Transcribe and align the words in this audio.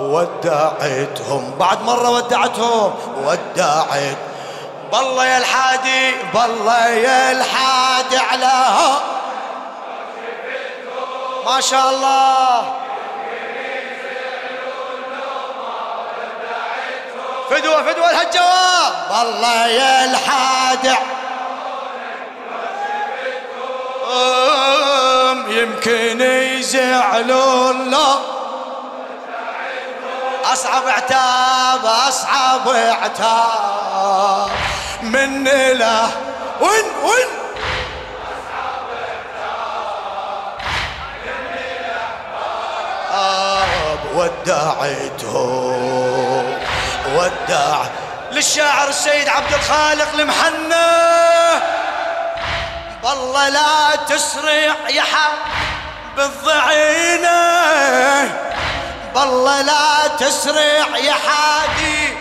ودعتهم. 0.00 1.54
بعد 1.58 1.82
مرة 1.82 2.10
ودعتهم. 2.10 2.94
ودعت. 3.26 4.16
بالله 4.92 5.26
يا 5.26 5.38
الحادي 5.38 6.14
بالله 6.34 6.88
يا 6.88 7.32
الحادي 7.32 8.18
علىها 8.18 9.00
ما 11.46 11.60
شاء 11.60 11.90
الله. 11.90 12.74
فدوة 17.50 17.82
فدوة 17.82 18.22
الجواب 18.22 18.92
بالله 19.10 19.66
يا 19.66 20.04
الحادي 20.04 20.94
يمكن 25.48 26.20
يزعلون 26.20 27.90
لو 27.90 28.39
أصعب 30.52 30.88
عتاب 30.88 31.86
أصعب 32.08 32.68
عتاب 33.02 34.50
من 35.02 35.44
له 35.44 36.10
وين 36.60 36.84
وين؟ 37.04 37.40
ودعته 44.14 45.34
ودع 47.16 47.82
للشاعر 48.32 48.88
السيد 48.88 49.28
عبد 49.28 49.52
الخالق 49.52 50.08
المحنى 50.14 50.90
بالله 53.02 53.48
لا 53.48 53.96
تسرع 54.08 54.74
يا 54.88 55.02
حب 55.02 55.38
بالضعينة. 56.16 57.30
بالله 59.14 59.62
لا 59.62 60.08
تسرع 60.18 60.96
يا 60.96 61.12
حادي. 61.12 62.16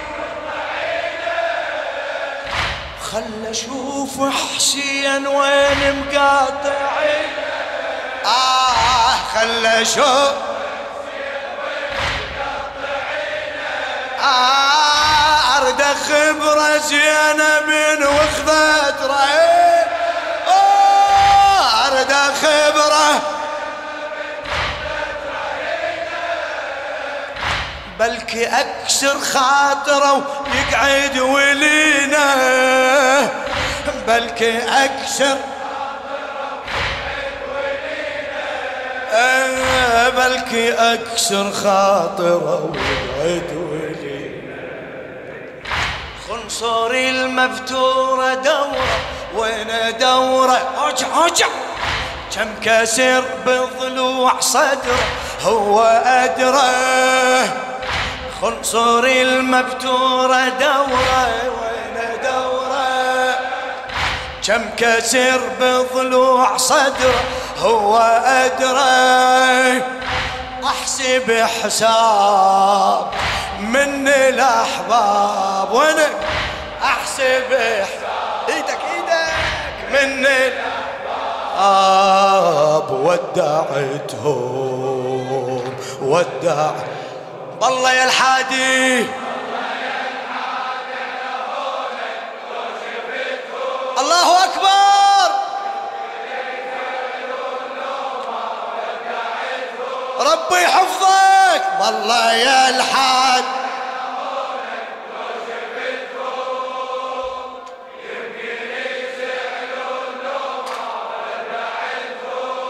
خل 3.12 3.46
أشوف 3.50 4.34
حسين 4.56 5.28
وين 5.28 6.06
مقاطعي. 6.06 7.26
آه 8.26 9.16
خل 9.34 9.66
أشوف. 9.66 10.34
آه 14.24 15.58
أرد 15.58 15.82
خبرة 15.82 16.78
زينب 16.78 17.70
وخذت 18.02 19.02
رأي 19.02 19.49
بلكي 28.00 28.46
أكسر 28.46 29.20
خاطره 29.20 30.44
ويقعد 30.48 31.20
ولينا. 31.20 32.28
بلكي 34.08 34.58
أكسر 34.58 35.38
بلكي 40.18 40.74
أكسر 40.74 41.52
خاطره 41.52 42.72
ويقعد 43.20 43.52
ولينا. 43.56 44.40
خنصري 46.30 47.10
المفتوره 47.10 48.34
دورة 48.34 49.00
وين 49.36 49.68
دورة؟ 50.00 50.62
أوجع 50.78 51.08
أوجع. 51.24 51.48
كم 52.36 52.50
كسر 52.64 53.24
بضلوع 53.46 54.40
صدره 54.40 55.00
هو 55.42 55.82
أدره 56.06 57.69
خنصر 58.42 59.04
المبتورة 59.04 60.50
دورة. 60.50 61.28
وين 61.60 61.98
دورة؟ 62.24 63.36
كم 64.48 64.64
كسر 64.78 65.42
بضلوع 65.62 66.58
صدره 66.58 67.24
هو 67.58 67.98
أدري 68.26 69.84
أحسب 70.66 71.32
حساب 71.64 73.12
من 73.60 74.08
الأحباب. 74.08 75.72
وأنا 75.72 76.08
أحسب 76.84 77.54
حساب. 77.82 78.48
إيدك 78.50 78.80
إيدك. 78.94 79.34
من 79.92 80.26
الأحباب. 80.26 82.00
ودعتهم 82.92 84.50
ودعتهم. 86.02 86.89
بالله 87.62 87.92
يا 87.94 88.06
الحادي 88.06 89.06
الله 94.00 94.44
أكبر. 94.44 95.30
ربي 100.20 100.64
يحفظك. 100.64 101.64
بالله 101.80 102.34
يا 102.34 102.70
الحاد 102.70 103.44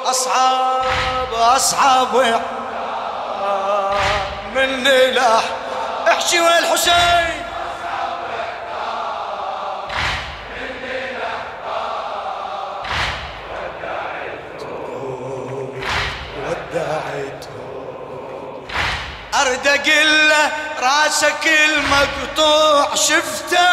أصعب 0.06 1.34
أصعب 1.34 2.42
من 4.84 5.14
لاح 5.14 5.44
احشي 6.08 6.40
وين 6.40 6.58
الحسين. 6.58 7.40
ارد 19.34 19.68
أقول 19.68 20.32
راسك 20.80 21.48
المقطوع 21.48 22.96
شفته. 22.96 23.70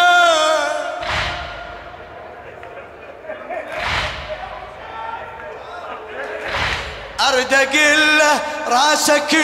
ارد 7.28 7.54
أقول 7.54 8.18
له 8.18 8.40
راسك 8.68 9.34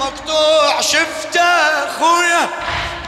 مقطوع 0.00 0.80
شفته 0.80 1.40
أخويا؟ 1.40 2.48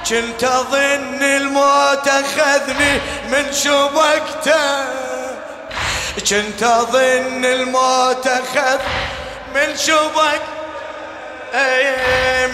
كنت 0.08 0.44
أظن 0.44 1.22
الموت 1.22 2.08
أخذني 2.08 3.00
من 3.28 3.52
شبكته 3.52 4.84
كنت 6.30 6.62
أظن 6.62 7.44
الموت 7.44 8.26
أخذ 8.26 8.80
من 9.54 9.76
شبك 9.76 10.40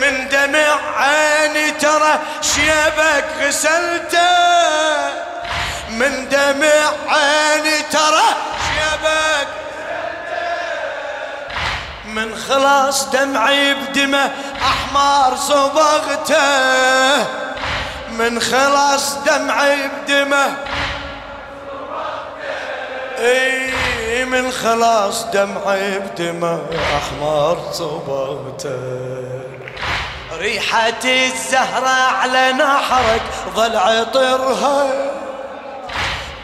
من 0.01 0.29
دمع 0.29 0.79
عيني 0.97 1.71
ترى 1.71 2.19
شيبك 2.43 3.25
غسلته. 3.41 4.39
من 5.91 6.29
دمع 6.29 6.93
عيني 7.09 7.83
ترى 7.83 8.29
شيبك 8.69 9.38
من 12.15 12.37
خلاص 12.37 13.11
دمعي 13.11 13.75
بدمه 13.75 14.31
أحمر 14.63 15.37
صبغته. 15.37 17.27
من 18.11 18.41
خلاص 18.41 19.15
دمعي 19.27 19.89
بدمه. 19.89 20.57
إي 23.19 24.25
من 24.25 24.51
خلاص 24.53 25.25
دمعي 25.25 25.99
بدمه 25.99 26.61
أحمر 26.97 27.59
صبغته. 27.73 28.79
ريحة 30.39 31.05
الزهرة 31.05 31.89
على 31.89 32.53
نحرك 32.53 33.23
ظل 33.57 33.77
عطرها 33.77 34.87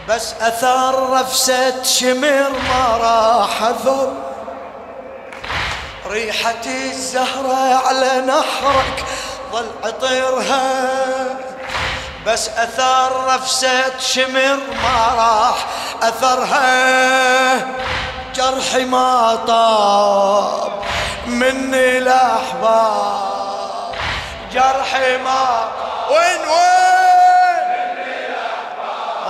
بس 0.08 0.34
أثر 0.40 1.10
رفسة 1.10 1.82
شمر 1.82 2.50
ما 2.68 2.96
راح 2.96 3.62
أثر. 3.62 4.12
ريحة 6.06 6.64
الزهرة 6.66 7.74
على 7.86 8.20
نحرك 8.20 9.04
ظل 9.52 9.66
عطرها. 9.84 10.88
بس 12.26 12.48
أثر 12.48 13.34
نفسة 13.34 13.98
شمر 13.98 14.58
ما 14.82 15.14
راح 15.16 15.66
أثرها. 16.02 17.56
جرحي 18.34 18.84
ما 18.84 19.38
طاب 19.46 20.72
من 21.26 21.74
الأحباب. 21.74 23.34
جرحي 24.52 25.16
ما 25.16 25.68
وين 26.10 26.40
وين؟ 26.48 27.64
من 27.96 28.12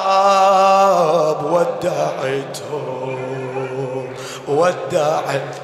الأحباب 0.05 1.38
ودعتهم 1.53 2.94
ودعت 4.49 5.63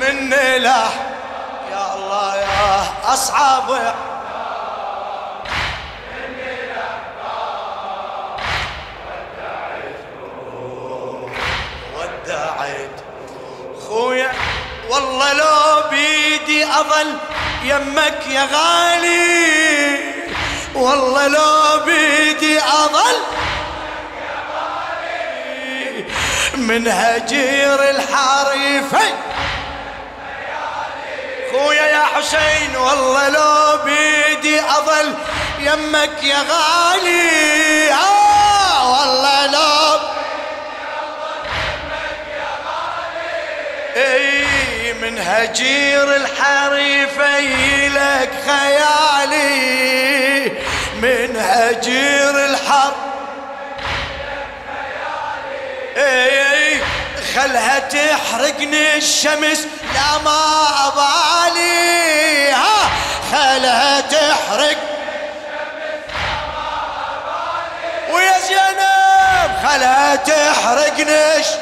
من 0.00 0.30
له 0.56 0.90
يا 1.70 1.94
الله 1.94 2.36
يا 2.36 2.84
أصعب. 3.04 3.94
خويا. 13.88 14.32
والله 14.90 15.32
لو 15.32 15.88
بيدي 15.90 16.64
أظل 16.64 17.18
يمك 17.64 18.26
يا 18.30 18.48
غالي. 18.52 19.98
والله 20.74 21.26
لو 21.26 21.84
بيدي 21.84 22.60
أظل 22.60 23.16
من 26.56 26.88
هجير 26.88 27.90
الحريفين. 27.90 29.19
خويا 31.60 31.86
يا 31.86 32.04
حسين 32.14 32.76
والله 32.76 33.28
لو 33.28 33.78
بيدي 33.84 34.60
اظل 34.60 35.14
يمك 35.58 36.22
يا 36.22 36.38
غالي. 36.50 37.92
آه 37.92 38.90
والله 38.92 39.46
لو 39.46 39.98
إي 43.96 44.92
من 44.92 45.18
هجير 45.18 46.16
الحريفي 46.16 47.88
لك 47.88 48.30
خيالي. 48.46 49.60
من 51.02 51.36
هجير 51.36 52.44
الحر 52.44 52.92
إي 55.96 56.49
خلها 57.34 57.78
تحرقني 57.78 58.96
الشمس. 58.96 59.66
لا 59.94 60.18
ما 60.24 60.66
أبالي. 60.86 62.52
ها 62.52 62.90
خلها 63.32 64.00
تحرق. 64.00 64.76
ويا 68.12 68.38
زينب 68.38 69.50
خلها 69.68 70.16
تحرقني 70.16 71.36
الشمس 71.36 71.58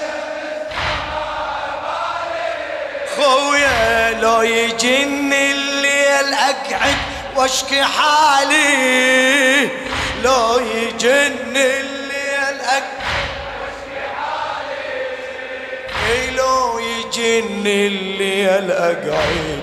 خويا 3.16 4.10
لو 4.20 4.42
يجيني 4.42 5.52
الليل 5.52 6.34
أقعد 6.34 6.96
وأشكي 7.36 7.84
حالي. 7.84 9.68
لو 10.22 10.58
يجيني 10.58 11.80
الليل 11.80 11.97
يجيني 16.80 17.86
الليل 17.86 18.70
أقعد. 18.70 19.62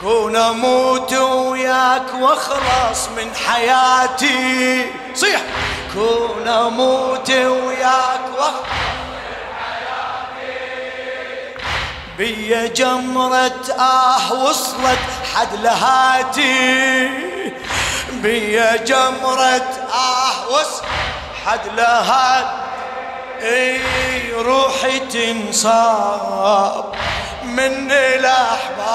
كون 0.00 0.36
أموت 0.36 1.12
وياك 1.12 2.14
وأخلص 2.20 3.08
من 3.16 3.34
حياتي. 3.34 4.84
صيح. 5.14 5.40
كون 5.94 6.48
أموت 6.48 7.30
وياك 7.30 8.20
وأخلص 8.38 8.68
بيا 12.18 12.66
جمرة 12.66 13.60
آه 13.78 14.32
وصلت 14.32 14.98
حد 15.34 15.54
لهاتي. 15.62 17.08
بيا 18.12 18.76
جمرة 18.76 19.68
آه 19.94 20.48
وصلت 20.48 20.84
حد 21.46 21.60
لهات 21.76 22.67
اي 23.42 24.32
روحي 24.32 24.98
تنصاب 24.98 26.94
من 27.44 27.92
الأحباب. 27.92 28.92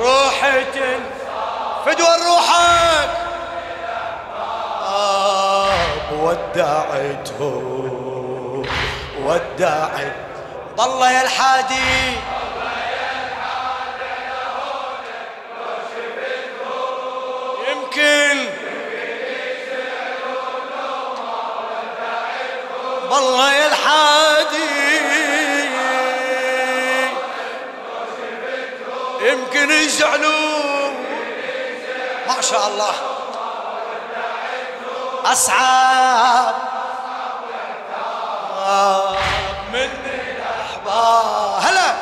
روحي 0.00 0.64
تنصاب. 0.64 1.86
فدوى 1.86 2.16
روحك. 2.26 3.10
ودعته 6.12 7.62
ودعت. 9.24 10.16
بالله 10.78 11.10
يا 11.10 11.22
الحادي. 11.22 12.16
يمكن 17.70 18.61
بالله 23.12 23.52
يا 23.52 23.66
الحادي. 23.66 25.02
يمكن 29.20 29.70
يزعلوا. 29.70 30.90
ما 32.28 32.40
شاء 32.40 32.68
الله. 32.68 32.94
أصعب. 35.24 36.54
من 39.72 39.88
هلا. 41.60 41.94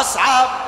أصعب. 0.00 0.63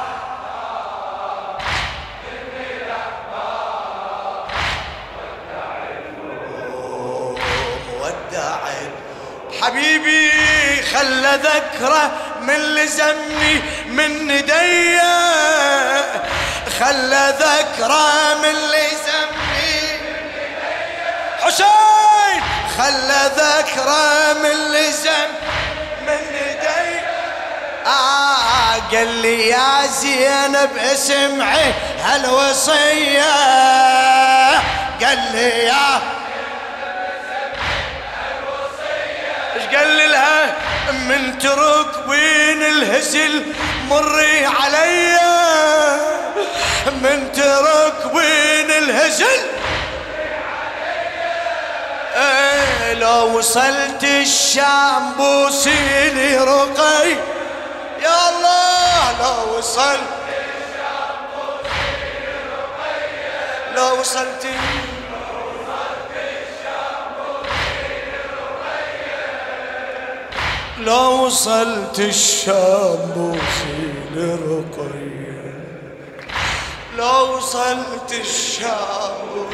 حبيبي 9.66 10.32
خلى 10.82 11.40
ذكره 11.42 12.10
من 12.40 12.54
لزمني 12.54 13.62
من 13.86 14.26
نديا 14.28 15.16
خلى 16.80 17.34
ذكره 17.40 18.34
من 18.42 18.54
لزمني 18.54 20.00
حسين! 21.40 22.42
خلى 22.78 23.30
ذكره 23.36 24.32
من 24.32 24.72
لزم 24.72 25.28
من 26.06 26.18
نديا 26.32 27.06
آه 27.86 28.74
قال 28.92 29.08
لي 29.08 29.48
يا 29.48 29.86
زينب 29.86 30.70
اسمعي 30.92 31.72
هالوصية. 32.04 33.32
قال 35.02 35.18
لي 35.32 35.64
يا 35.64 36.15
إيش 39.76 39.86
قال 40.00 40.10
لها 40.10 40.54
من 40.92 41.38
ترك 41.38 42.08
وين 42.08 42.62
الهزل 42.62 43.52
مري 43.88 44.46
علي 44.46 45.16
من 47.02 47.32
ترك 47.32 48.14
وين 48.14 48.70
الهزل 48.70 49.40
إيه 52.16 52.94
لو 52.94 53.38
وصلت 53.38 54.04
الشام 54.04 55.12
بوسيلي 55.18 56.38
رقي. 56.38 57.08
يا 58.02 58.28
الله 58.28 59.20
لو 59.20 59.58
وصل 59.58 59.98
لو 63.76 64.00
وصلت 64.00 64.46
لو 70.86 71.24
وصلت 71.26 72.00
الشام 72.00 72.96
بوصي 73.16 73.92
لرقية 74.14 75.54
لو 76.98 77.36
وصلت 77.36 78.12
الشام 78.20 79.46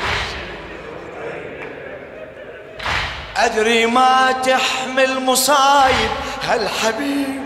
أدري 3.36 3.86
ما 3.86 4.32
تحمل 4.32 5.20
مصايب 5.24 6.10
هالحبيبه 6.42 7.41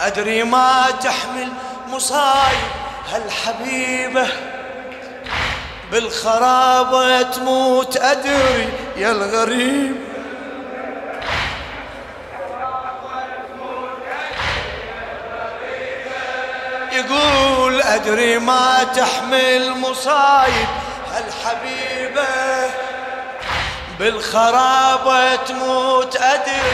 أدري 0.00 0.44
ما 0.44 0.86
تحمل 1.02 1.48
مصايب 1.88 2.70
هالحبيبة 3.12 4.28
بالخرابة 5.92 7.22
تموت؟ 7.22 7.96
أدري 7.96 8.68
يا 8.96 9.12
الغريب. 9.12 9.96
يقول 16.92 17.82
أدري 17.82 18.38
ما 18.38 18.84
تحمل 18.84 19.70
مصايب 19.70 20.68
هالحبيبة 21.12 22.26
بالخرابة 23.98 25.36
تموت؟ 25.36 26.16
أدري 26.16 26.72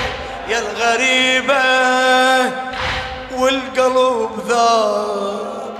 يا 0.48 0.58
الغريبة. 0.58 2.65
والقلب 3.38 4.30
ذاب 4.48 5.76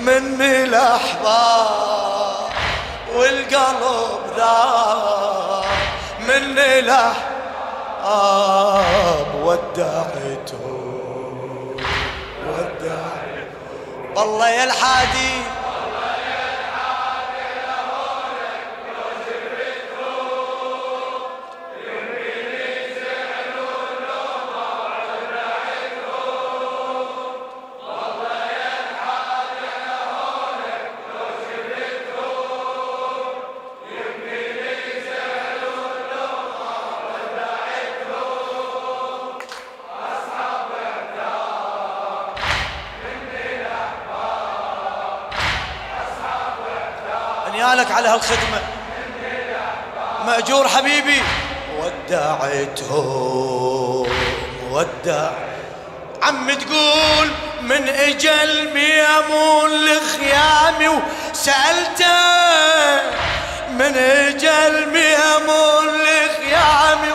من 0.00 0.42
الأحباب 0.42 2.50
والقلب 3.16 4.20
ذاب 4.36 5.64
من 6.20 6.58
الأحباب 6.58 7.26
ودعته. 9.44 10.66
والله 14.16 14.48
يا 14.48 14.64
الحادي 14.64 15.42
نيالك 47.60 47.90
على 47.90 48.08
هالخدمة. 48.08 48.60
مأجور 50.26 50.68
حبيبي. 50.68 51.22
ودعتهم 51.78 52.86
ودع. 54.70 55.30
عم 56.22 56.50
تقول 56.50 57.30
من 57.62 57.88
أجل 57.88 58.70
ميمون 58.74 59.70
لخيامي 59.70 60.88
وسألته 60.88 62.16
من 63.70 63.96
أجل 63.96 64.88
ميمون 64.88 65.86
لخيامي 65.86 67.14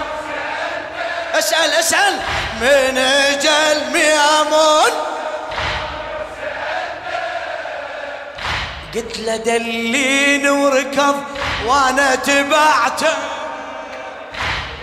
أسأل 1.33 1.73
أسأل. 1.73 2.19
من 2.61 2.97
أجل 2.97 3.83
ميمون 3.93 5.04
قلت 8.95 9.19
له 9.19 9.35
دلين 9.35 10.47
وركض 10.49 11.23
وأنا 11.65 12.15
تبعته 12.15 13.17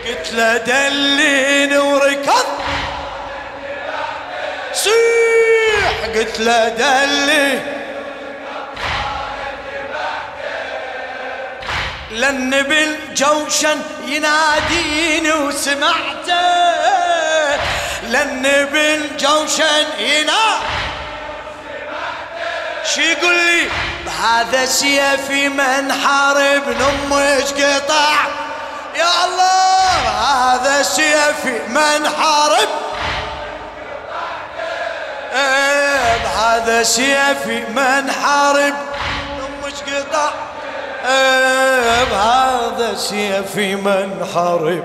قلت 0.07 0.33
له 0.33 0.57
دلين 0.57 1.77
وركض 1.79 2.47
صيح 4.75 6.05
قلت 6.15 6.41
له 6.41 6.69
دلي. 6.69 7.61
لأن 12.11 12.63
بالجوشن 12.63 13.81
يناديني 14.07 15.33
وسمعته. 15.33 16.43
لأن 18.11 18.43
بالجوشن 18.73 19.87
يناديني. 19.99 20.73
شو 22.95 23.01
يقول 23.01 23.35
لي؟ 23.35 23.92
بهذا 24.07 24.65
سيفي 24.67 25.49
من 25.49 25.93
حارب 25.93 26.63
نمش 26.69 27.53
قطع 27.53 28.15
يا 28.97 29.25
الله 29.25 30.09
هذا 30.09 30.83
سيفي 30.83 31.59
من 31.69 32.09
حارب 32.19 32.69
إيه 35.33 36.17
بهذا 36.25 36.83
سيفي 36.83 37.61
من 37.61 38.11
حارب 38.11 38.75
نمش 39.39 39.75
قطع 39.95 40.31
إيه 41.09 42.05
بهذا 42.05 42.95
سيفي 42.97 43.77
من 43.77 44.29
حارب 44.35 44.85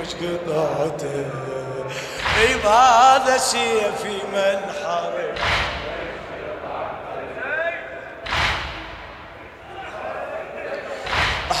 مش 0.00 0.08
قطعته 0.14 1.26
إيه 2.40 2.56
بهذا 2.64 3.38
سيفي 3.38 4.18
من 4.32 4.60
حارب 4.84 5.34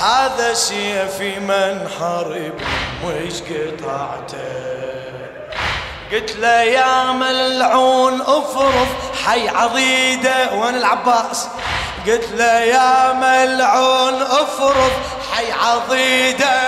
هذا 0.02 0.54
سيفي 0.54 1.40
من 1.40 1.88
حرب 1.98 2.54
ويش 3.04 3.42
قطعته؟ 3.42 4.74
قلت 6.12 6.36
له 6.36 6.62
يا 6.62 7.12
ملعون 7.12 8.20
افرض 8.20 8.86
حي 9.26 9.48
عضيدة 9.48 10.52
وين 10.52 10.74
العباس؟ 10.74 11.48
قلت 12.06 12.28
له 12.36 12.60
يا 12.60 13.12
ملعون 13.12 14.22
افرض 14.22 14.92
حي 15.32 15.52
عضيدة. 15.52 16.60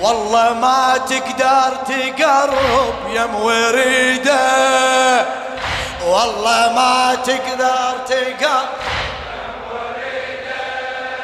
والله 0.00 0.52
ما 0.52 0.98
تقدر 1.08 1.76
تقرب 1.88 2.94
يا 3.14 3.26
موريده 3.26 4.40
والله 6.06 6.72
ما 6.72 7.14
تقدر 7.26 7.92
تقرب 8.08 8.68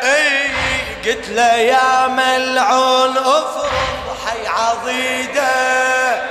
أي 0.03 0.49
قلت 1.05 1.29
له 1.29 1.55
يا 1.55 2.07
ملعون 2.09 3.19
أفرض 3.19 4.17
حي 4.27 4.47
عضيدة. 4.47 6.23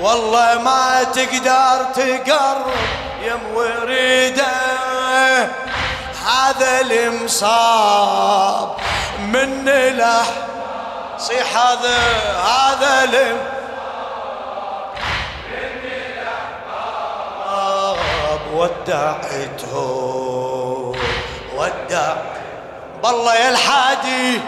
والله 0.00 0.58
ما 0.58 1.02
تقدر 1.02 1.84
تقرب 1.94 2.66
يا 3.22 3.34
موريدة. 3.34 4.52
هذا 6.26 6.80
المصاب 6.80 8.76
من 9.18 9.64
له. 9.96 10.24
صيح 11.18 11.56
هذا 11.56 11.98
هذا 12.44 13.04
الم 13.04 13.54
ودعته 18.54 19.74
ودع 21.56 22.33
بالله 23.04 23.34
يا 23.34 23.50
الحادي 23.50 24.40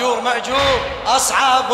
مأجور 0.00 0.20
مأجور. 0.20 0.80
أصعب 1.06 1.72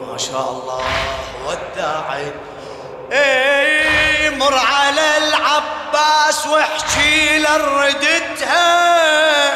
ما 0.00 0.18
شاء 0.18 0.50
الله. 0.50 0.84
وداعي 1.46 2.32
اي 3.12 4.30
مر 4.30 4.58
على 4.58 5.18
العباس 5.18 6.46
واحكي 6.46 7.38
له 7.38 7.56
ردتها. 7.56 9.50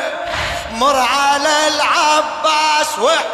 مر 0.73 0.96
على 0.96 1.68
العباس 1.68 2.99
واحكي. 2.99 3.28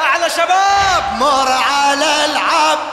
أعلى 0.00 0.30
شباب. 0.30 1.12
مر 1.18 1.52
على 1.52 2.24
العباس. 2.24 2.91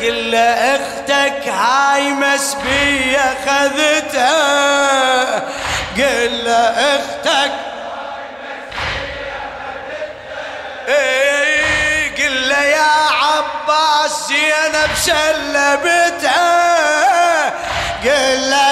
قل 0.00 0.30
له 0.30 0.38
أختك 0.76 1.48
هاي 1.48 2.12
مسبية 2.12 3.34
خذتها. 3.46 5.34
قل 5.96 6.44
له 6.44 6.96
أختك 6.96 7.52
إيه 10.88 12.16
قل 12.16 12.48
له 12.48 12.66
زينب 14.28 14.90
سلبتها 14.96 16.46
قل 18.04 18.50
له 18.50 18.65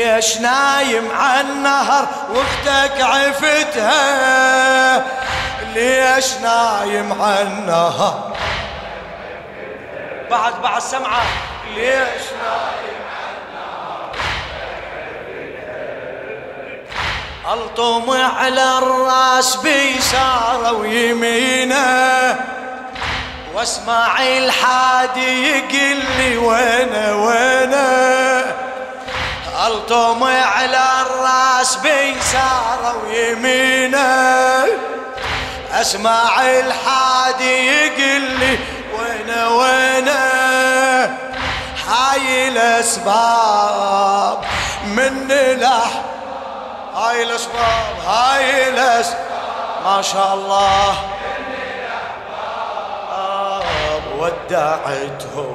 ليش 0.00 0.36
نايم 0.36 1.10
على 1.12 1.40
النهر 1.40 2.08
واختك 2.30 3.00
عفتها؟ 3.00 3.96
ليش 5.74 6.34
نايم 6.34 7.22
على 7.22 7.42
النهر؟ 7.42 8.36
بعد 10.30 10.62
بعد 10.62 10.82
سمعة. 10.82 11.22
ليش 11.76 12.24
نايم 12.42 13.00
على 13.12 13.36
النهر؟ 13.44 14.12
ألطم 17.52 18.10
على 18.10 18.78
الرأس 18.78 19.56
بيساره 19.56 20.72
ويمينه. 20.72 22.36
واسمع 23.54 24.22
الحادي 24.22 25.48
يقل 25.48 26.02
لي 26.18 26.36
وين 26.36 26.94
وينه. 27.14 28.69
الطم 29.66 30.24
على 30.24 30.82
الرأس 31.02 31.76
بيساره 31.76 32.96
ويمينه. 33.04 34.66
اسمع 35.72 36.42
الحادي 36.42 37.66
يقل 37.66 38.20
لي 38.20 38.58
وين 38.98 39.30
وين 39.48 40.08
هاي 41.88 42.48
الأسباب 42.48 44.38
من 44.84 45.28
لح 45.28 46.02
هاي 46.94 47.22
الأسباب 47.22 47.94
هاي 48.06 48.68
الأسباب. 48.68 49.26
ما 49.84 50.02
شاء 50.02 50.34
الله. 50.34 50.94
ودعتهم 54.18 55.52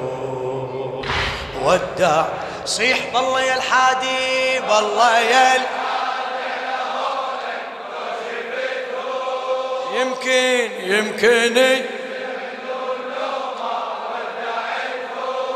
ودع 1.62 2.24
صيح 2.66 2.98
بالله 3.14 3.40
يا 3.40 3.56
الحادي 3.56 4.60
بالله 4.60 5.18
يا 5.18 5.62
يمكن 9.94 10.70
يمكن. 10.80 11.84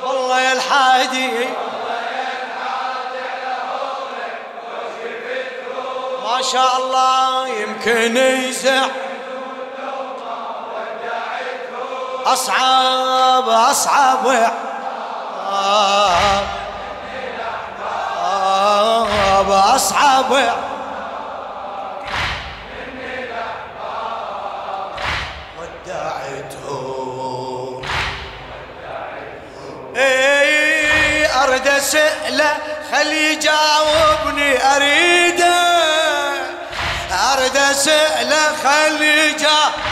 والله 0.02 0.40
يا 0.40 0.52
الحادي. 0.52 1.48
ما 6.24 6.42
شاء 6.52 6.76
الله 6.76 7.48
يمكن 7.48 8.16
يزع. 8.16 8.86
أصعب 12.26 13.48
أصعب 13.48 14.26
أصعب 15.50 16.69
أصعب 19.50 20.30
ودعتهم 25.58 27.82
إي 29.96 31.26
خلي 32.92 33.32
يجاوبني 33.32 34.76
أريده. 34.76 35.70
أرد 37.12 37.56
اساله 37.56 38.56
خلي 38.64 39.30
يجاوبني 39.30 39.90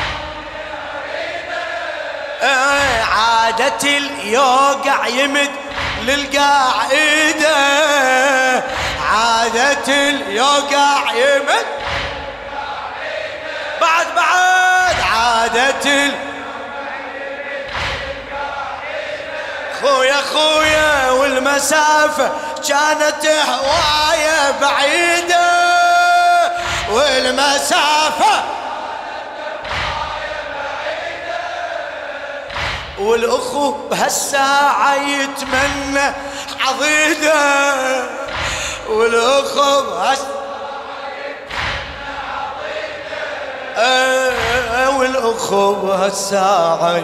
عادة 3.03 3.85
اليوقع 3.85 5.07
يمد 5.07 5.51
للقاعدة. 6.03 7.88
عادة 9.19 9.89
اليوقع 9.89 11.13
يمد 11.13 11.67
بعد 13.81 14.07
بعد. 14.17 14.97
عادة 15.13 15.85
ال... 15.85 16.13
خويا 19.83 20.17
خويا 20.17 21.11
والمسافة 21.11 22.31
كانت 22.69 23.27
هواية 23.27 24.51
بعيدة. 24.61 25.49
والمسافة 26.91 28.45
والأخو 32.99 33.71
بهالساعة 33.71 34.95
يتمنى 34.95 36.13
عضيدة. 36.61 38.18
آه، 43.77 44.99
والاخو 44.99 45.75
بهالساعة 45.75 47.01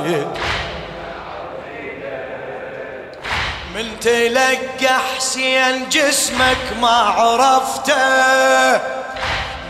من 3.75 4.01
تلقى 4.01 4.99
حسين 5.16 5.88
جسمك 5.88 6.77
ما 6.81 6.88
عرفته. 6.88 8.81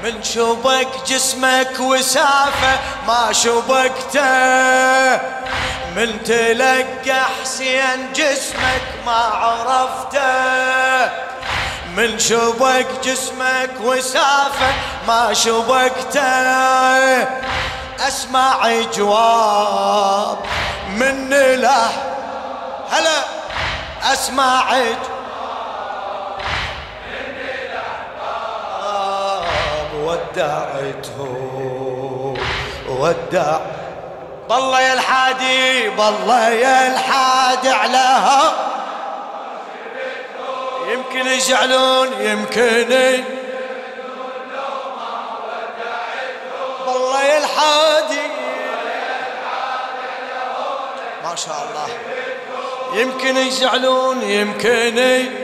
من 0.02 0.22
شبك 0.22 0.88
جسمك 1.06 1.80
وسافة 1.80 2.78
ما 3.06 3.32
شبكته. 3.32 4.24
من 5.96 6.22
تلقى 6.24 7.24
حسين 7.42 8.12
جسمك 8.12 8.82
ما 9.06 9.12
عرفته. 9.12 11.33
من 11.96 12.18
شبك 12.18 12.86
جسمك 13.04 13.70
وسافة 13.84 14.74
ما 15.08 15.34
شبكته 15.34 17.22
أسمع 18.08 18.82
جواب 18.96 20.38
من 20.88 21.30
له. 21.30 21.90
هلا 22.90 23.24
أسمع 24.12 24.72
جواب. 24.72 25.14
ودعته 30.04 31.18
ودع. 32.88 33.58
بالله 34.50 34.80
يا 34.80 34.92
الحادي 34.94 35.88
بالله 35.88 36.48
يا 36.48 36.86
الحادي 36.92 37.70
علىها 37.70 38.63
يمكن 41.14 41.30
يزعلون 41.30 42.12
يمكن. 42.20 43.24
بالله 46.86 47.22
يا 47.22 47.38
الحادي. 47.38 48.26
ما 51.24 51.34
شاء 51.36 51.68
الله. 51.70 51.88
يمكن 53.00 53.36
يزعلون 53.36 54.22
يمكن. 54.22 55.43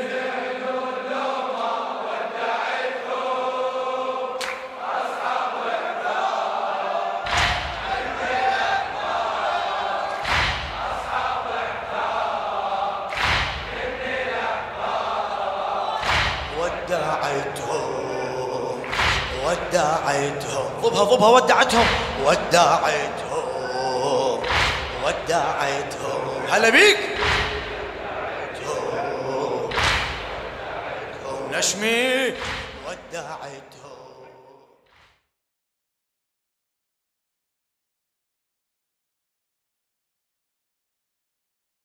ودعتهم 20.20 20.70
ضبها 20.82 21.04
ضبها 21.04 21.28
ودعتهم. 21.28 21.86
ودعتهم 22.24 23.40
ودعتهم 25.04 26.22
هلا 26.50 26.68
بيك. 26.68 26.98
نشمي 31.52 32.32
ودعتهم 32.32 32.34